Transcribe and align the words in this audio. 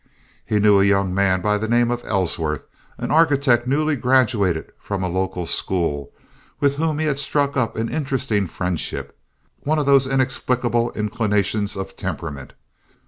He 0.43 0.57
knew 0.57 0.79
a 0.81 0.83
young 0.83 1.13
man 1.13 1.41
by 1.41 1.59
the 1.59 1.67
name 1.67 1.91
of 1.91 2.03
Ellsworth, 2.05 2.65
an 2.97 3.11
architect 3.11 3.67
newly 3.67 3.95
graduated 3.95 4.71
from 4.79 5.03
a 5.03 5.07
local 5.07 5.45
school, 5.45 6.11
with 6.59 6.77
whom 6.77 6.97
he 6.97 7.05
had 7.05 7.19
struck 7.19 7.55
up 7.55 7.75
an 7.77 7.87
interesting 7.87 8.47
friendship—one 8.47 9.77
of 9.77 9.85
those 9.85 10.07
inexplicable 10.07 10.91
inclinations 10.93 11.75
of 11.75 11.95
temperament. 11.95 12.53